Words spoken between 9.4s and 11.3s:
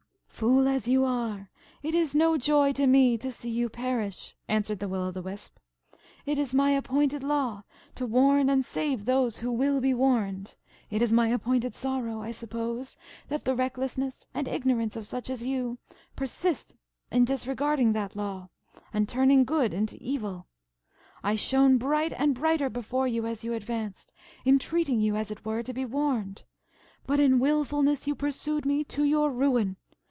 will be warned. It is my